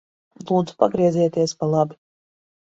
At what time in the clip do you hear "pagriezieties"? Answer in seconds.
0.85-1.55